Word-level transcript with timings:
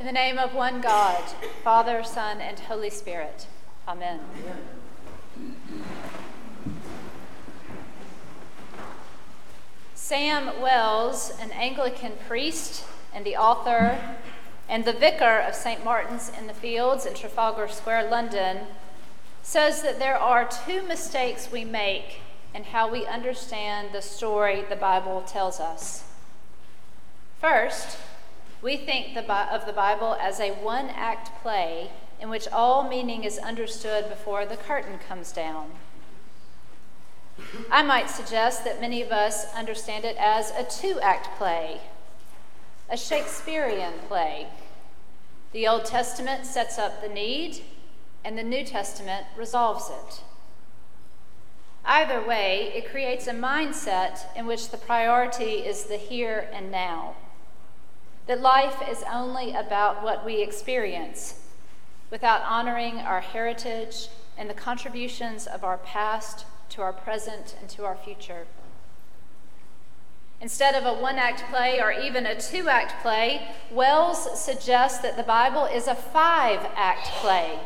In 0.00 0.06
the 0.06 0.12
name 0.12 0.38
of 0.38 0.54
one 0.54 0.80
God, 0.80 1.22
Father, 1.62 2.02
Son, 2.02 2.40
and 2.40 2.58
Holy 2.58 2.88
Spirit. 2.88 3.46
Amen. 3.86 4.18
Sam 9.94 10.58
Wells, 10.58 11.32
an 11.38 11.50
Anglican 11.50 12.12
priest 12.26 12.84
and 13.12 13.26
the 13.26 13.36
author 13.36 14.16
and 14.70 14.86
the 14.86 14.94
vicar 14.94 15.38
of 15.38 15.54
St. 15.54 15.84
Martin's 15.84 16.32
in 16.38 16.46
the 16.46 16.54
Fields 16.54 17.04
in 17.04 17.12
Trafalgar 17.12 17.68
Square, 17.68 18.08
London, 18.08 18.60
says 19.42 19.82
that 19.82 19.98
there 19.98 20.16
are 20.16 20.48
two 20.48 20.82
mistakes 20.82 21.52
we 21.52 21.66
make 21.66 22.20
in 22.54 22.64
how 22.64 22.90
we 22.90 23.04
understand 23.04 23.90
the 23.92 24.00
story 24.00 24.64
the 24.66 24.76
Bible 24.76 25.20
tells 25.26 25.60
us. 25.60 26.04
First, 27.38 27.98
we 28.62 28.76
think 28.76 29.16
of 29.16 29.66
the 29.66 29.72
Bible 29.72 30.16
as 30.20 30.38
a 30.38 30.50
one 30.50 30.90
act 30.90 31.30
play 31.42 31.90
in 32.20 32.28
which 32.28 32.48
all 32.48 32.88
meaning 32.88 33.24
is 33.24 33.38
understood 33.38 34.08
before 34.08 34.44
the 34.44 34.56
curtain 34.56 34.98
comes 34.98 35.32
down. 35.32 35.70
I 37.70 37.82
might 37.82 38.10
suggest 38.10 38.64
that 38.64 38.80
many 38.80 39.00
of 39.00 39.10
us 39.10 39.52
understand 39.54 40.04
it 40.04 40.16
as 40.18 40.50
a 40.50 40.64
two 40.64 41.00
act 41.00 41.38
play, 41.38 41.80
a 42.90 42.96
Shakespearean 42.96 43.94
play. 44.08 44.48
The 45.52 45.66
Old 45.66 45.86
Testament 45.86 46.44
sets 46.44 46.78
up 46.78 47.00
the 47.00 47.08
need, 47.08 47.62
and 48.22 48.36
the 48.36 48.42
New 48.42 48.64
Testament 48.64 49.26
resolves 49.36 49.88
it. 49.88 50.20
Either 51.84 52.22
way, 52.22 52.72
it 52.74 52.90
creates 52.90 53.26
a 53.26 53.32
mindset 53.32 54.20
in 54.36 54.46
which 54.46 54.68
the 54.68 54.76
priority 54.76 55.64
is 55.66 55.84
the 55.84 55.96
here 55.96 56.50
and 56.52 56.70
now. 56.70 57.16
That 58.30 58.42
life 58.42 58.88
is 58.88 59.02
only 59.12 59.56
about 59.56 60.04
what 60.04 60.24
we 60.24 60.40
experience, 60.40 61.34
without 62.12 62.42
honoring 62.42 62.98
our 62.98 63.20
heritage 63.20 64.06
and 64.38 64.48
the 64.48 64.54
contributions 64.54 65.48
of 65.48 65.64
our 65.64 65.78
past 65.78 66.46
to 66.68 66.80
our 66.80 66.92
present 66.92 67.56
and 67.60 67.68
to 67.70 67.84
our 67.84 67.96
future. 67.96 68.46
Instead 70.40 70.76
of 70.76 70.86
a 70.86 71.02
one 71.02 71.16
act 71.16 71.42
play 71.50 71.80
or 71.80 71.90
even 71.90 72.24
a 72.24 72.40
two 72.40 72.68
act 72.68 73.02
play, 73.02 73.48
Wells 73.68 74.40
suggests 74.40 75.00
that 75.00 75.16
the 75.16 75.24
Bible 75.24 75.64
is 75.64 75.88
a 75.88 75.96
five 75.96 76.60
act 76.76 77.08
play. 77.14 77.58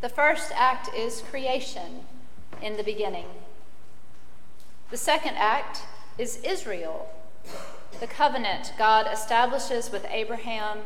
The 0.00 0.08
first 0.08 0.50
act 0.56 0.92
is 0.96 1.22
creation 1.30 2.00
in 2.60 2.76
the 2.76 2.82
beginning. 2.82 3.26
The 4.90 4.96
second 4.96 5.36
act 5.36 5.82
is 6.18 6.40
Israel, 6.42 7.08
the 8.00 8.06
covenant 8.06 8.72
God 8.78 9.06
establishes 9.12 9.90
with 9.90 10.06
Abraham, 10.10 10.78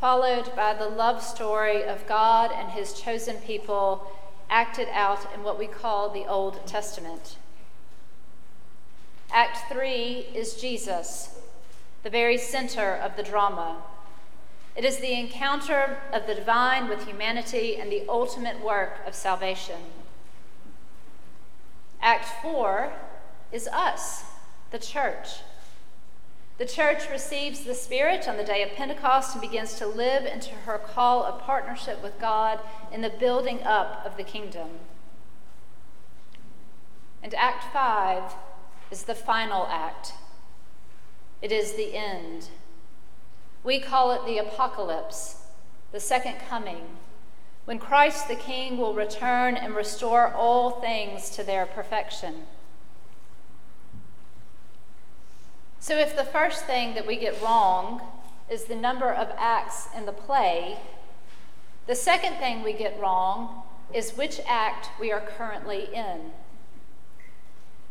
followed 0.00 0.54
by 0.56 0.72
the 0.72 0.88
love 0.88 1.22
story 1.22 1.84
of 1.84 2.06
God 2.06 2.50
and 2.52 2.70
his 2.70 2.94
chosen 2.94 3.36
people 3.36 4.10
acted 4.48 4.88
out 4.92 5.26
in 5.34 5.42
what 5.42 5.58
we 5.58 5.66
call 5.66 6.08
the 6.08 6.26
Old 6.26 6.66
Testament. 6.66 7.36
Act 9.30 9.70
3 9.70 10.26
is 10.34 10.54
Jesus, 10.54 11.38
the 12.02 12.10
very 12.10 12.38
center 12.38 12.94
of 12.94 13.16
the 13.16 13.22
drama. 13.22 13.76
It 14.74 14.84
is 14.84 14.98
the 14.98 15.12
encounter 15.12 15.98
of 16.12 16.26
the 16.26 16.34
divine 16.34 16.88
with 16.88 17.06
humanity 17.06 17.76
and 17.76 17.92
the 17.92 18.04
ultimate 18.08 18.64
work 18.64 19.00
of 19.06 19.14
salvation. 19.14 19.80
Act 22.00 22.26
4 22.42 22.92
is 23.52 23.68
us, 23.68 24.24
the 24.70 24.78
church. 24.78 25.28
The 26.60 26.66
church 26.66 27.08
receives 27.08 27.60
the 27.60 27.74
Spirit 27.74 28.28
on 28.28 28.36
the 28.36 28.44
day 28.44 28.62
of 28.62 28.74
Pentecost 28.74 29.32
and 29.32 29.40
begins 29.40 29.76
to 29.76 29.86
live 29.86 30.26
into 30.26 30.50
her 30.50 30.76
call 30.76 31.24
of 31.24 31.40
partnership 31.40 32.02
with 32.02 32.20
God 32.20 32.60
in 32.92 33.00
the 33.00 33.08
building 33.08 33.62
up 33.62 34.04
of 34.04 34.18
the 34.18 34.22
kingdom. 34.22 34.68
And 37.22 37.34
Act 37.34 37.72
5 37.72 38.34
is 38.90 39.04
the 39.04 39.14
final 39.14 39.68
act, 39.68 40.12
it 41.40 41.50
is 41.50 41.76
the 41.76 41.96
end. 41.96 42.48
We 43.64 43.80
call 43.80 44.12
it 44.12 44.26
the 44.26 44.36
apocalypse, 44.36 45.46
the 45.92 46.00
second 46.00 46.40
coming, 46.46 46.84
when 47.64 47.78
Christ 47.78 48.28
the 48.28 48.36
King 48.36 48.76
will 48.76 48.92
return 48.92 49.56
and 49.56 49.74
restore 49.74 50.34
all 50.34 50.72
things 50.72 51.30
to 51.30 51.42
their 51.42 51.64
perfection. 51.64 52.42
So, 55.82 55.96
if 55.96 56.14
the 56.14 56.24
first 56.24 56.66
thing 56.66 56.92
that 56.92 57.06
we 57.06 57.16
get 57.16 57.40
wrong 57.42 58.02
is 58.50 58.64
the 58.64 58.76
number 58.76 59.10
of 59.10 59.32
acts 59.38 59.88
in 59.96 60.04
the 60.04 60.12
play, 60.12 60.78
the 61.86 61.94
second 61.94 62.34
thing 62.34 62.62
we 62.62 62.74
get 62.74 63.00
wrong 63.00 63.62
is 63.94 64.12
which 64.12 64.40
act 64.46 64.90
we 65.00 65.10
are 65.10 65.22
currently 65.22 65.88
in. 65.94 66.32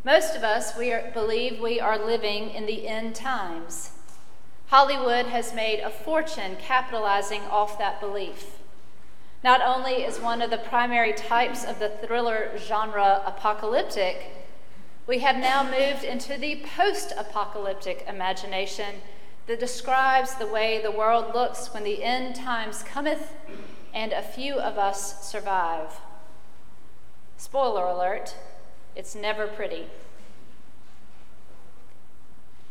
Most 0.04 0.36
of 0.36 0.44
us 0.44 0.78
we 0.78 0.94
are, 0.94 1.10
believe 1.14 1.60
we 1.60 1.80
are 1.80 1.98
living 1.98 2.52
in 2.52 2.68
the 2.68 2.88
end 2.88 3.16
times. 3.16 3.92
Hollywood 4.68 5.26
has 5.26 5.52
made 5.56 5.80
a 5.80 5.90
fortune 5.90 6.58
capitalizing 6.62 7.42
off 7.50 7.80
that 7.80 8.00
belief. 8.00 8.60
Not 9.44 9.62
only 9.62 10.04
is 10.04 10.20
one 10.20 10.44
of 10.44 10.52
the 10.52 10.58
primary 10.58 11.14
types 11.14 11.66
of 11.66 11.80
the 11.80 11.90
thriller 11.90 12.52
genre 12.56 13.24
apocalyptic, 13.26 14.39
we 15.09 15.18
have 15.18 15.38
now 15.38 15.64
moved 15.64 16.03
into 16.03 16.38
the 16.38 16.64
post 16.78 17.12
apocalyptic 17.18 18.06
imagination 18.08 19.02
that 19.47 19.59
describes 19.59 20.36
the 20.36 20.46
way 20.46 20.80
the 20.80 20.92
world 20.92 21.34
looks 21.34 21.74
when 21.74 21.84
the 21.84 22.03
end 22.03 22.36
times 22.36 22.84
cometh 22.84 23.34
and 23.92 24.14
a 24.14 24.22
few 24.22 24.59
of 24.59 24.78
us 24.78 25.28
survive. 25.28 26.00
Spoiler 27.38 27.88
alert, 27.88 28.36
it's 28.96 29.16
never 29.16 29.48
pretty. 29.48 29.88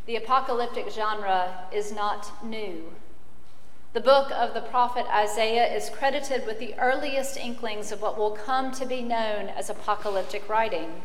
The 0.06 0.14
apocalyptic 0.14 0.90
genre 0.92 1.64
is 1.72 1.90
not 1.90 2.44
new. 2.44 2.92
The 3.94 4.00
book 4.00 4.30
of 4.30 4.54
the 4.54 4.60
prophet 4.60 5.06
Isaiah 5.12 5.66
is 5.66 5.90
credited 5.90 6.46
with 6.46 6.60
the 6.60 6.74
earliest 6.78 7.36
inklings 7.36 7.90
of 7.90 8.00
what 8.00 8.16
will 8.16 8.30
come 8.30 8.70
to 8.74 8.86
be 8.86 9.02
known 9.02 9.48
as 9.48 9.68
apocalyptic 9.68 10.48
writing. 10.48 11.02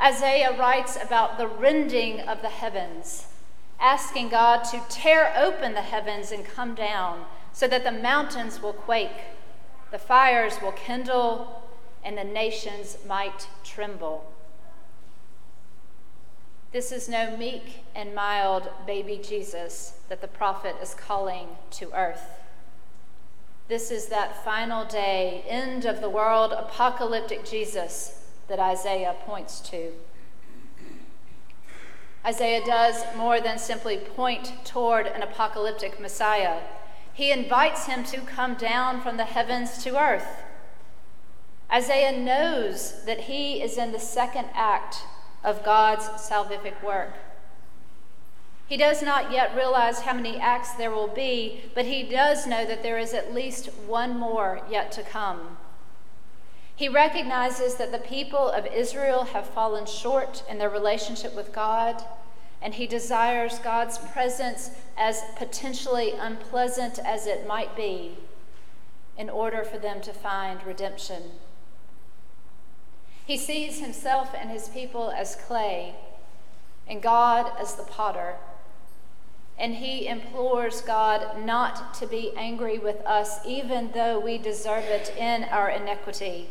Isaiah 0.00 0.58
writes 0.58 0.98
about 1.00 1.38
the 1.38 1.46
rending 1.46 2.20
of 2.20 2.42
the 2.42 2.48
heavens, 2.48 3.26
asking 3.80 4.28
God 4.28 4.64
to 4.64 4.82
tear 4.88 5.32
open 5.36 5.74
the 5.74 5.82
heavens 5.82 6.32
and 6.32 6.44
come 6.44 6.74
down 6.74 7.24
so 7.52 7.68
that 7.68 7.84
the 7.84 7.92
mountains 7.92 8.60
will 8.60 8.72
quake, 8.72 9.22
the 9.90 9.98
fires 9.98 10.54
will 10.60 10.72
kindle, 10.72 11.62
and 12.04 12.18
the 12.18 12.24
nations 12.24 12.98
might 13.06 13.46
tremble. 13.62 14.30
This 16.72 16.90
is 16.90 17.08
no 17.08 17.36
meek 17.36 17.84
and 17.94 18.14
mild 18.14 18.68
baby 18.84 19.20
Jesus 19.22 19.98
that 20.08 20.20
the 20.20 20.28
prophet 20.28 20.74
is 20.82 20.92
calling 20.92 21.46
to 21.70 21.92
earth. 21.92 22.30
This 23.68 23.92
is 23.92 24.06
that 24.06 24.44
final 24.44 24.84
day, 24.84 25.44
end 25.48 25.86
of 25.86 26.00
the 26.00 26.10
world, 26.10 26.52
apocalyptic 26.52 27.44
Jesus 27.44 28.23
that 28.48 28.58
Isaiah 28.58 29.14
points 29.24 29.60
to. 29.70 29.92
Isaiah 32.26 32.64
does 32.64 33.04
more 33.16 33.40
than 33.40 33.58
simply 33.58 33.98
point 33.98 34.52
toward 34.64 35.06
an 35.06 35.22
apocalyptic 35.22 36.00
Messiah. 36.00 36.60
He 37.12 37.30
invites 37.30 37.86
him 37.86 38.02
to 38.04 38.20
come 38.20 38.54
down 38.54 39.02
from 39.02 39.18
the 39.18 39.24
heavens 39.24 39.82
to 39.84 40.00
earth. 40.00 40.42
Isaiah 41.70 42.18
knows 42.18 43.04
that 43.04 43.22
he 43.22 43.62
is 43.62 43.76
in 43.76 43.92
the 43.92 43.98
second 43.98 44.48
act 44.54 45.02
of 45.42 45.64
God's 45.64 46.04
salvific 46.04 46.82
work. 46.82 47.12
He 48.66 48.76
does 48.78 49.02
not 49.02 49.30
yet 49.30 49.54
realize 49.54 50.00
how 50.00 50.14
many 50.14 50.38
acts 50.38 50.72
there 50.72 50.90
will 50.90 51.08
be, 51.08 51.70
but 51.74 51.84
he 51.84 52.02
does 52.02 52.46
know 52.46 52.64
that 52.64 52.82
there 52.82 52.98
is 52.98 53.12
at 53.12 53.34
least 53.34 53.66
one 53.86 54.18
more 54.18 54.62
yet 54.70 54.90
to 54.92 55.02
come. 55.02 55.58
He 56.76 56.88
recognizes 56.88 57.76
that 57.76 57.92
the 57.92 57.98
people 57.98 58.48
of 58.48 58.66
Israel 58.66 59.24
have 59.24 59.46
fallen 59.46 59.86
short 59.86 60.42
in 60.50 60.58
their 60.58 60.70
relationship 60.70 61.34
with 61.34 61.52
God, 61.52 62.02
and 62.60 62.74
he 62.74 62.86
desires 62.86 63.60
God's 63.60 63.98
presence, 63.98 64.70
as 64.96 65.22
potentially 65.36 66.12
unpleasant 66.18 66.98
as 66.98 67.26
it 67.26 67.46
might 67.46 67.76
be, 67.76 68.18
in 69.16 69.30
order 69.30 69.62
for 69.62 69.78
them 69.78 70.00
to 70.00 70.12
find 70.12 70.64
redemption. 70.66 71.22
He 73.24 73.36
sees 73.36 73.80
himself 73.80 74.34
and 74.36 74.50
his 74.50 74.68
people 74.68 75.12
as 75.12 75.36
clay, 75.36 75.94
and 76.88 77.00
God 77.00 77.52
as 77.58 77.76
the 77.76 77.84
potter. 77.84 78.34
And 79.56 79.76
he 79.76 80.08
implores 80.08 80.80
God 80.80 81.44
not 81.44 81.94
to 81.94 82.06
be 82.08 82.32
angry 82.36 82.78
with 82.78 83.00
us, 83.06 83.38
even 83.46 83.92
though 83.92 84.18
we 84.18 84.38
deserve 84.38 84.84
it 84.84 85.14
in 85.16 85.44
our 85.44 85.70
iniquity 85.70 86.48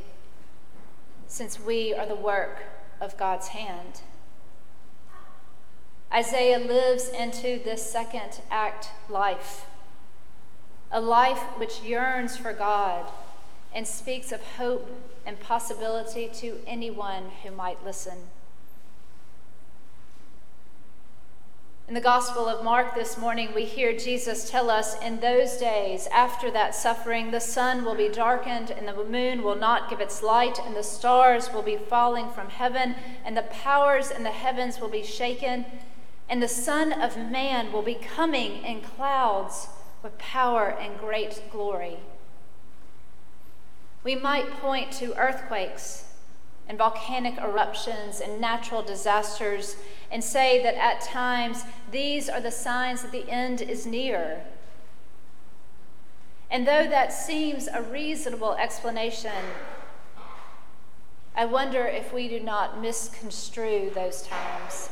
since 1.34 1.60
we 1.60 1.96
are 1.96 2.06
the 2.06 2.14
work 2.14 2.62
of 3.02 3.18
God's 3.18 3.48
hand. 3.48 4.02
Isaiah 6.14 6.60
lives 6.60 7.10
into 7.10 7.60
this 7.64 7.92
second 7.92 8.42
act 8.52 8.90
life, 9.10 9.66
a 10.92 11.02
life 11.02 11.42
which 11.58 11.82
yearns 11.82 12.38
for 12.38 12.54
God 12.54 13.12
and 13.74 13.88
speaks 13.88 14.32
of 14.32 14.44
hope 14.58 14.88
and 15.26 15.40
possibility 15.40 16.30
to 16.36 16.60
anyone 16.68 17.32
who 17.42 17.50
might 17.50 17.84
listen. 17.84 18.30
In 21.86 21.96
the 21.96 22.00
Gospel 22.00 22.48
of 22.48 22.64
Mark 22.64 22.96
this 22.96 23.18
morning, 23.18 23.54
we 23.54 23.66
hear 23.66 23.92
Jesus 23.92 24.50
tell 24.50 24.70
us 24.70 24.98
in 25.02 25.20
those 25.20 25.58
days, 25.58 26.08
after 26.14 26.50
that 26.50 26.74
suffering, 26.74 27.32
the 27.32 27.42
sun 27.42 27.84
will 27.84 27.94
be 27.94 28.08
darkened, 28.08 28.72
and 28.72 28.88
the 28.88 29.04
moon 29.04 29.44
will 29.44 29.58
not 29.58 29.90
give 29.90 30.00
its 30.00 30.24
light, 30.24 30.58
and 30.66 30.78
the 30.78 30.82
stars 30.82 31.52
will 31.52 31.62
be 31.62 31.76
falling 31.76 32.32
from 32.32 32.50
heaven, 32.50 32.96
and 33.26 33.36
the 33.36 33.42
powers 33.42 34.12
in 34.12 34.24
the 34.24 34.32
heavens 34.32 34.80
will 34.80 34.88
be 34.88 35.04
shaken, 35.04 35.66
and 36.30 36.42
the 36.42 36.48
Son 36.48 36.94
of 36.94 37.18
Man 37.18 37.74
will 37.74 37.82
be 37.82 37.96
coming 37.96 38.64
in 38.64 38.80
clouds 38.80 39.68
with 40.02 40.18
power 40.18 40.70
and 40.70 40.98
great 40.98 41.42
glory. 41.52 41.98
We 44.06 44.16
might 44.16 44.50
point 44.52 44.94
to 44.94 45.18
earthquakes 45.18 46.06
and 46.68 46.78
volcanic 46.78 47.38
eruptions 47.38 48.20
and 48.22 48.40
natural 48.40 48.82
disasters 48.82 49.76
and 50.12 50.24
say 50.24 50.62
that 50.64 50.76
at 50.76 51.02
times 51.02 51.64
these 51.92 52.30
are 52.30 52.42
the 52.42 52.52
signs 52.52 53.02
that 53.02 53.12
the 53.12 53.30
end 53.30 53.62
is 53.62 53.86
near. 53.86 54.44
And 56.50 56.68
though 56.68 56.88
that 56.88 57.12
seems 57.12 57.68
a 57.68 57.82
reasonable 57.82 58.54
explanation, 58.54 59.32
I 61.36 61.46
wonder 61.46 61.86
if 61.86 62.14
we 62.14 62.28
do 62.28 62.40
not 62.40 62.80
misconstrue 62.80 63.90
those 63.90 64.22
times. 64.22 64.90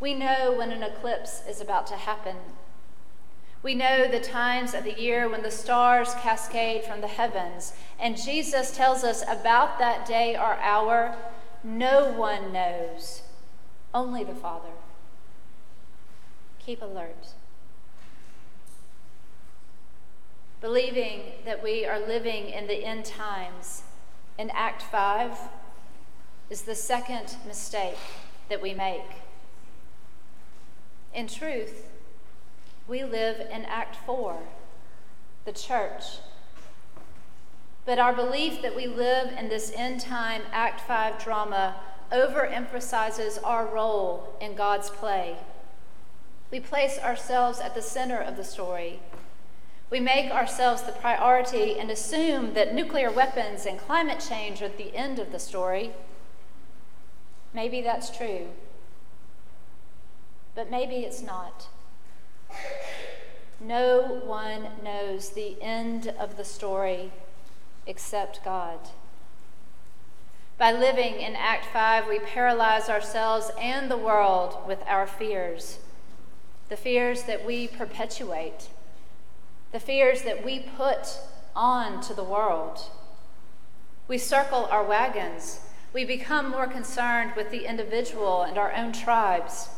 We 0.00 0.14
know 0.14 0.54
when 0.56 0.72
an 0.72 0.82
eclipse 0.82 1.42
is 1.48 1.60
about 1.60 1.86
to 1.88 1.96
happen. 1.96 2.36
We 3.62 3.74
know 3.74 4.06
the 4.06 4.20
times 4.20 4.72
of 4.72 4.84
the 4.84 4.98
year 4.98 5.28
when 5.28 5.42
the 5.42 5.50
stars 5.50 6.14
cascade 6.20 6.84
from 6.84 7.00
the 7.00 7.08
heavens, 7.08 7.72
and 7.98 8.16
Jesus 8.16 8.76
tells 8.76 9.02
us 9.02 9.22
about 9.22 9.78
that 9.80 10.06
day 10.06 10.36
or 10.36 10.54
hour. 10.60 11.16
No 11.64 12.12
one 12.12 12.52
knows, 12.52 13.22
only 13.92 14.22
the 14.22 14.34
Father. 14.34 14.68
Keep 16.60 16.82
alert. 16.82 17.34
Believing 20.60 21.22
that 21.44 21.62
we 21.62 21.84
are 21.84 21.98
living 21.98 22.48
in 22.48 22.68
the 22.68 22.84
end 22.84 23.04
times 23.04 23.82
in 24.38 24.50
Act 24.50 24.82
5 24.82 25.36
is 26.48 26.62
the 26.62 26.74
second 26.74 27.36
mistake 27.46 27.98
that 28.48 28.62
we 28.62 28.72
make. 28.72 29.22
In 31.12 31.26
truth, 31.26 31.88
we 32.88 33.04
live 33.04 33.40
in 33.52 33.66
Act 33.66 33.96
4, 34.06 34.38
the 35.44 35.52
church. 35.52 36.04
But 37.84 37.98
our 37.98 38.14
belief 38.14 38.62
that 38.62 38.74
we 38.74 38.86
live 38.86 39.30
in 39.38 39.50
this 39.50 39.70
end 39.76 40.00
time 40.00 40.42
Act 40.52 40.80
5 40.80 41.22
drama 41.22 41.76
overemphasizes 42.10 43.38
our 43.44 43.66
role 43.66 44.34
in 44.40 44.54
God's 44.54 44.88
play. 44.88 45.36
We 46.50 46.60
place 46.60 46.98
ourselves 46.98 47.60
at 47.60 47.74
the 47.74 47.82
center 47.82 48.18
of 48.18 48.38
the 48.38 48.44
story. 48.44 49.00
We 49.90 50.00
make 50.00 50.30
ourselves 50.30 50.82
the 50.82 50.92
priority 50.92 51.78
and 51.78 51.90
assume 51.90 52.54
that 52.54 52.74
nuclear 52.74 53.10
weapons 53.10 53.66
and 53.66 53.78
climate 53.78 54.24
change 54.26 54.62
are 54.62 54.68
the 54.68 54.96
end 54.96 55.18
of 55.18 55.30
the 55.30 55.38
story. 55.38 55.92
Maybe 57.52 57.82
that's 57.82 58.14
true, 58.14 58.48
but 60.54 60.70
maybe 60.70 60.96
it's 60.96 61.22
not. 61.22 61.68
No 63.60 64.20
one 64.24 64.68
knows 64.82 65.30
the 65.30 65.60
end 65.60 66.14
of 66.18 66.36
the 66.36 66.44
story 66.44 67.10
except 67.86 68.44
God. 68.44 68.78
By 70.58 70.72
living 70.72 71.20
in 71.20 71.36
Act 71.36 71.66
5, 71.66 72.08
we 72.08 72.18
paralyze 72.18 72.88
ourselves 72.88 73.50
and 73.60 73.90
the 73.90 73.96
world 73.96 74.56
with 74.66 74.82
our 74.86 75.06
fears. 75.06 75.78
The 76.68 76.76
fears 76.76 77.22
that 77.24 77.46
we 77.46 77.68
perpetuate, 77.68 78.68
the 79.72 79.80
fears 79.80 80.22
that 80.22 80.44
we 80.44 80.60
put 80.60 81.18
on 81.54 82.00
to 82.02 82.14
the 82.14 82.24
world. 82.24 82.80
We 84.06 84.18
circle 84.18 84.66
our 84.70 84.84
wagons. 84.84 85.60
We 85.92 86.04
become 86.04 86.50
more 86.50 86.66
concerned 86.66 87.32
with 87.36 87.50
the 87.50 87.66
individual 87.66 88.42
and 88.42 88.58
our 88.58 88.72
own 88.72 88.92
tribes, 88.92 89.68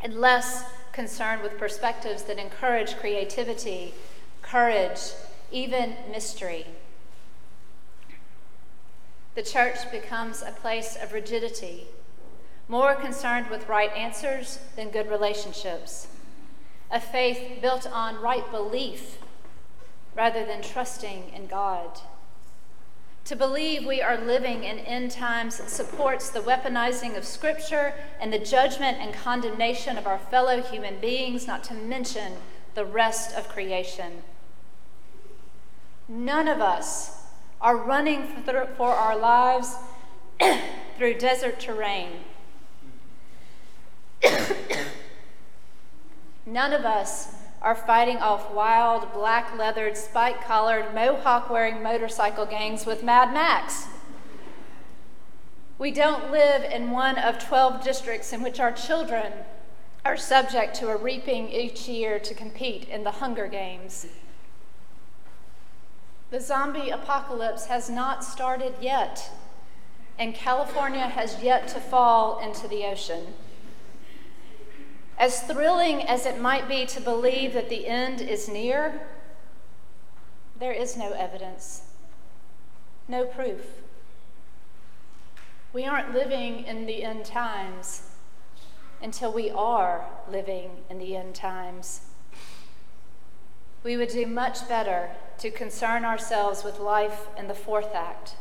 and 0.00 0.14
less 0.14 0.64
concerned 0.94 1.42
with 1.42 1.58
perspectives 1.58 2.22
that 2.22 2.38
encourage 2.38 2.96
creativity, 2.96 3.92
courage, 4.40 5.00
even 5.50 5.96
mystery. 6.10 6.64
The 9.34 9.42
church 9.42 9.90
becomes 9.90 10.40
a 10.40 10.52
place 10.52 10.96
of 10.96 11.12
rigidity, 11.12 11.88
more 12.68 12.94
concerned 12.94 13.50
with 13.50 13.68
right 13.68 13.92
answers 13.92 14.60
than 14.76 14.90
good 14.90 15.10
relationships, 15.10 16.06
a 16.90 17.00
faith 17.00 17.60
built 17.60 17.90
on 17.90 18.22
right 18.22 18.48
belief 18.52 19.18
rather 20.14 20.46
than 20.46 20.62
trusting 20.62 21.32
in 21.34 21.48
God. 21.48 22.00
To 23.24 23.36
believe 23.36 23.86
we 23.86 24.02
are 24.02 24.18
living 24.18 24.64
in 24.64 24.80
end 24.80 25.10
times 25.10 25.54
supports 25.54 26.28
the 26.28 26.40
weaponizing 26.40 27.16
of 27.16 27.24
Scripture 27.24 27.94
and 28.20 28.30
the 28.30 28.38
judgment 28.38 28.98
and 29.00 29.14
condemnation 29.14 29.96
of 29.96 30.06
our 30.06 30.18
fellow 30.18 30.60
human 30.60 31.00
beings, 31.00 31.46
not 31.46 31.64
to 31.64 31.74
mention 31.74 32.34
the 32.74 32.84
rest 32.84 33.34
of 33.34 33.48
creation. 33.48 34.24
None 36.06 36.48
of 36.48 36.60
us 36.60 37.22
are 37.62 37.78
running 37.78 38.26
for 38.76 38.88
our 38.88 39.16
lives 39.16 39.74
through 40.98 41.14
desert 41.14 41.58
terrain. 41.58 42.10
None 46.46 46.74
of 46.74 46.84
us 46.84 47.36
are 47.64 47.74
fighting 47.74 48.18
off 48.18 48.52
wild, 48.52 49.10
black 49.14 49.56
leathered, 49.56 49.96
spike 49.96 50.44
collared, 50.44 50.94
mohawk 50.94 51.48
wearing 51.48 51.82
motorcycle 51.82 52.44
gangs 52.44 52.84
with 52.84 53.02
Mad 53.02 53.32
Max. 53.32 53.86
We 55.78 55.90
don't 55.90 56.30
live 56.30 56.62
in 56.70 56.90
one 56.90 57.16
of 57.16 57.38
12 57.38 57.82
districts 57.82 58.34
in 58.34 58.42
which 58.42 58.60
our 58.60 58.70
children 58.70 59.32
are 60.04 60.18
subject 60.18 60.74
to 60.76 60.88
a 60.88 60.96
reaping 60.96 61.48
each 61.48 61.88
year 61.88 62.18
to 62.18 62.34
compete 62.34 62.86
in 62.86 63.02
the 63.02 63.12
Hunger 63.12 63.46
Games. 63.46 64.08
The 66.30 66.40
zombie 66.40 66.90
apocalypse 66.90 67.66
has 67.66 67.88
not 67.88 68.22
started 68.22 68.74
yet, 68.78 69.30
and 70.18 70.34
California 70.34 71.08
has 71.08 71.42
yet 71.42 71.66
to 71.68 71.80
fall 71.80 72.40
into 72.40 72.68
the 72.68 72.84
ocean. 72.84 73.32
As 75.18 75.42
thrilling 75.42 76.02
as 76.02 76.26
it 76.26 76.40
might 76.40 76.68
be 76.68 76.86
to 76.86 77.00
believe 77.00 77.52
that 77.54 77.68
the 77.68 77.86
end 77.86 78.20
is 78.20 78.48
near, 78.48 79.00
there 80.58 80.72
is 80.72 80.96
no 80.96 81.12
evidence, 81.12 81.82
no 83.06 83.24
proof. 83.24 83.60
We 85.72 85.84
aren't 85.84 86.14
living 86.14 86.64
in 86.64 86.86
the 86.86 87.04
end 87.04 87.24
times 87.24 88.10
until 89.02 89.32
we 89.32 89.50
are 89.50 90.06
living 90.28 90.70
in 90.88 90.98
the 90.98 91.16
end 91.16 91.34
times. 91.34 92.02
We 93.82 93.96
would 93.96 94.08
do 94.08 94.26
much 94.26 94.68
better 94.68 95.10
to 95.38 95.50
concern 95.50 96.04
ourselves 96.04 96.64
with 96.64 96.78
life 96.78 97.28
in 97.36 97.48
the 97.48 97.54
fourth 97.54 97.94
act, 97.94 98.34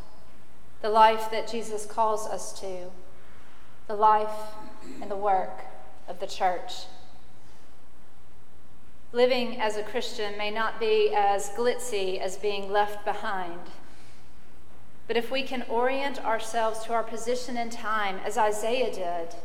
the 0.81 0.89
life 0.89 1.29
that 1.31 1.47
Jesus 1.47 1.85
calls 1.85 2.27
us 2.27 2.57
to, 2.61 2.91
the 3.87 3.95
life 3.95 4.53
and 5.01 5.11
the 5.11 5.15
work 5.15 5.65
of 6.07 6.19
the 6.19 6.27
church. 6.27 6.86
Living 9.12 9.60
as 9.62 9.77
a 9.77 9.83
Christian 9.83 10.38
may 10.38 10.50
not 10.50 10.79
be 10.79 11.13
as 11.15 11.50
glitzy 11.50 12.19
as 12.19 12.36
being 12.38 12.72
left 12.72 13.05
behind. 13.05 13.60
But 15.07 15.17
if 15.17 15.29
we 15.29 15.43
can 15.43 15.63
orient 15.69 16.24
ourselves 16.24 16.83
to 16.86 16.93
our 16.93 17.03
position 17.03 17.57
in 17.57 17.69
time, 17.69 18.19
as 18.25 18.38
Isaiah 18.38 18.93
did, 18.93 19.36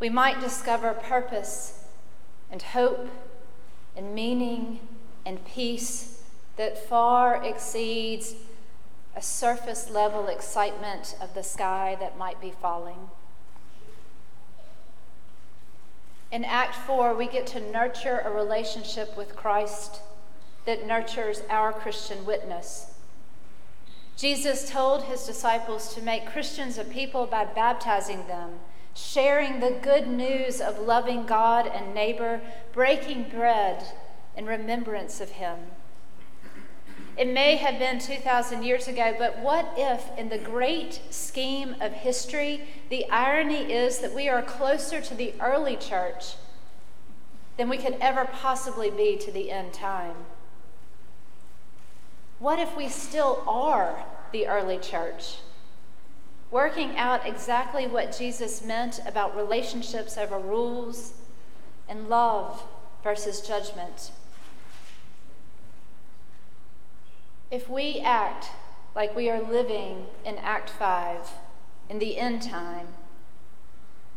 we 0.00 0.08
might 0.08 0.40
discover 0.40 0.92
purpose 0.92 1.84
and 2.50 2.62
hope 2.62 3.08
and 3.96 4.14
meaning 4.14 4.80
and 5.24 5.44
peace 5.44 6.22
that 6.56 6.88
far 6.88 7.44
exceeds 7.44 8.34
a 9.14 9.22
surface 9.22 9.90
level 9.90 10.28
excitement 10.28 11.16
of 11.20 11.34
the 11.34 11.42
sky 11.42 11.96
that 12.00 12.18
might 12.18 12.40
be 12.40 12.50
falling. 12.50 13.10
In 16.30 16.44
Act 16.44 16.74
4, 16.74 17.14
we 17.14 17.26
get 17.26 17.46
to 17.48 17.72
nurture 17.72 18.20
a 18.24 18.30
relationship 18.30 19.16
with 19.16 19.34
Christ 19.34 20.00
that 20.64 20.86
nurtures 20.86 21.42
our 21.50 21.72
Christian 21.72 22.24
witness. 22.24 22.94
Jesus 24.16 24.70
told 24.70 25.04
his 25.04 25.24
disciples 25.24 25.94
to 25.94 26.02
make 26.02 26.26
Christians 26.26 26.78
a 26.78 26.84
people 26.84 27.26
by 27.26 27.46
baptizing 27.46 28.26
them, 28.28 28.60
sharing 28.94 29.58
the 29.58 29.78
good 29.82 30.06
news 30.06 30.60
of 30.60 30.78
loving 30.78 31.26
God 31.26 31.66
and 31.66 31.94
neighbor, 31.94 32.40
breaking 32.72 33.30
bread, 33.30 33.82
in 34.36 34.46
remembrance 34.46 35.20
of 35.20 35.30
him. 35.30 35.58
It 37.16 37.28
may 37.28 37.56
have 37.56 37.78
been 37.78 37.98
2,000 37.98 38.62
years 38.62 38.88
ago, 38.88 39.14
but 39.18 39.38
what 39.38 39.74
if, 39.76 40.10
in 40.16 40.28
the 40.28 40.38
great 40.38 41.00
scheme 41.10 41.74
of 41.80 41.92
history, 41.92 42.62
the 42.88 43.08
irony 43.10 43.72
is 43.72 43.98
that 43.98 44.14
we 44.14 44.28
are 44.28 44.42
closer 44.42 45.00
to 45.00 45.14
the 45.14 45.34
early 45.40 45.76
church 45.76 46.34
than 47.56 47.68
we 47.68 47.76
could 47.76 47.96
ever 48.00 48.24
possibly 48.24 48.90
be 48.90 49.16
to 49.18 49.30
the 49.30 49.50
end 49.50 49.72
time? 49.72 50.16
What 52.38 52.58
if 52.58 52.74
we 52.74 52.88
still 52.88 53.42
are 53.46 54.04
the 54.32 54.46
early 54.46 54.78
church? 54.78 55.36
Working 56.50 56.96
out 56.96 57.26
exactly 57.26 57.86
what 57.86 58.16
Jesus 58.16 58.64
meant 58.64 58.98
about 59.06 59.36
relationships 59.36 60.16
over 60.16 60.38
rules 60.38 61.12
and 61.86 62.08
love 62.08 62.62
versus 63.04 63.40
judgment. 63.40 64.10
If 67.50 67.68
we 67.68 67.98
act 67.98 68.46
like 68.94 69.16
we 69.16 69.28
are 69.28 69.42
living 69.42 70.06
in 70.24 70.38
Act 70.38 70.70
5 70.70 71.32
in 71.88 71.98
the 71.98 72.16
end 72.16 72.42
time, 72.42 72.88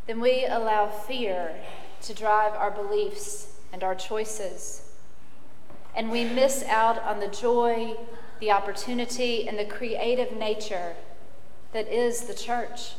then 0.06 0.22
we 0.22 0.46
allow 0.46 0.88
fear 0.88 1.56
to 2.04 2.14
drive 2.14 2.54
our 2.54 2.70
beliefs 2.70 3.48
and 3.72 3.84
our 3.84 3.96
choices. 3.96 4.92
And 5.96 6.12
we 6.12 6.24
miss 6.26 6.64
out 6.66 7.02
on 7.02 7.20
the 7.20 7.28
joy, 7.28 7.96
the 8.40 8.52
opportunity, 8.52 9.48
and 9.48 9.58
the 9.58 9.66
creative 9.66 10.38
nature 10.38 10.96
that 11.72 11.88
is 11.88 12.22
the 12.22 12.36
church. 12.36 12.92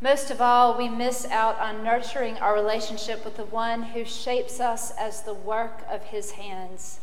Most 0.00 0.30
of 0.30 0.40
all, 0.40 0.78
we 0.78 0.88
miss 0.88 1.24
out 1.26 1.58
on 1.58 1.82
nurturing 1.82 2.36
our 2.36 2.54
relationship 2.54 3.24
with 3.24 3.36
the 3.36 3.46
one 3.46 3.82
who 3.82 4.04
shapes 4.04 4.60
us 4.60 4.92
as 4.96 5.22
the 5.22 5.34
work 5.34 5.82
of 5.90 6.02
his 6.02 6.32
hands, 6.32 7.00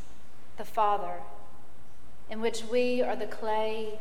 the 0.58 0.66
Father, 0.66 1.22
in 2.30 2.42
which 2.42 2.64
we 2.72 3.02
are 3.02 3.16
the 3.16 3.26
clay 3.26 4.00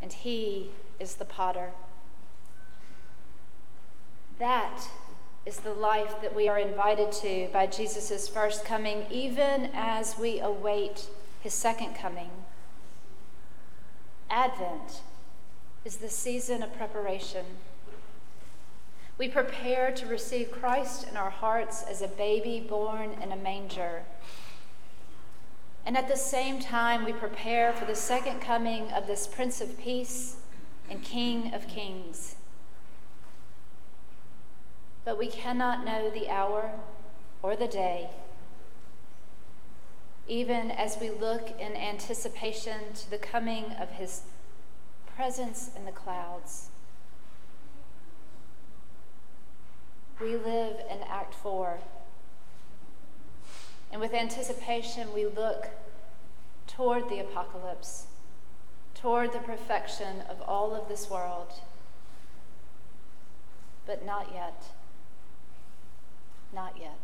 and 0.00 0.12
he 0.12 0.70
is 0.98 1.14
the 1.14 1.24
potter. 1.24 1.70
That 4.38 4.88
is 5.44 5.58
the 5.58 5.72
life 5.72 6.20
that 6.22 6.34
we 6.34 6.48
are 6.48 6.58
invited 6.58 7.10
to 7.10 7.48
by 7.52 7.66
Jesus' 7.66 8.28
first 8.28 8.64
coming, 8.64 9.06
even 9.10 9.70
as 9.74 10.18
we 10.18 10.40
await 10.40 11.08
his 11.40 11.54
second 11.54 11.94
coming. 11.94 12.30
Advent 14.30 15.00
is 15.84 15.96
the 15.96 16.10
season 16.10 16.62
of 16.62 16.76
preparation. 16.76 17.46
We 19.16 19.28
prepare 19.28 19.90
to 19.92 20.06
receive 20.06 20.52
Christ 20.52 21.08
in 21.08 21.16
our 21.16 21.30
hearts 21.30 21.82
as 21.82 22.02
a 22.02 22.08
baby 22.08 22.60
born 22.60 23.16
in 23.22 23.32
a 23.32 23.36
manger. 23.36 24.02
And 25.88 25.96
at 25.96 26.06
the 26.06 26.18
same 26.18 26.60
time, 26.60 27.06
we 27.06 27.14
prepare 27.14 27.72
for 27.72 27.86
the 27.86 27.94
second 27.94 28.40
coming 28.40 28.92
of 28.92 29.06
this 29.06 29.26
Prince 29.26 29.62
of 29.62 29.78
Peace 29.78 30.36
and 30.90 31.02
King 31.02 31.54
of 31.54 31.66
Kings. 31.66 32.36
But 35.06 35.16
we 35.16 35.28
cannot 35.28 35.86
know 35.86 36.10
the 36.10 36.28
hour 36.28 36.72
or 37.40 37.56
the 37.56 37.66
day 37.66 38.10
even 40.26 40.70
as 40.70 40.98
we 41.00 41.08
look 41.08 41.58
in 41.58 41.74
anticipation 41.74 42.92
to 42.94 43.10
the 43.10 43.16
coming 43.16 43.72
of 43.80 43.92
his 43.92 44.24
presence 45.16 45.70
in 45.74 45.86
the 45.86 45.90
clouds. 45.90 46.68
We 50.20 50.36
live 50.36 50.80
in 50.90 50.98
Act 51.08 51.34
4. 51.34 51.78
And 53.90 54.00
with 54.00 54.12
anticipation, 54.12 55.12
we 55.14 55.26
look 55.26 55.68
toward 56.66 57.08
the 57.08 57.20
apocalypse, 57.20 58.06
toward 58.94 59.32
the 59.32 59.38
perfection 59.38 60.22
of 60.28 60.40
all 60.42 60.74
of 60.74 60.88
this 60.88 61.08
world. 61.10 61.52
But 63.86 64.04
not 64.04 64.30
yet. 64.32 64.64
Not 66.52 66.74
yet. 66.78 66.98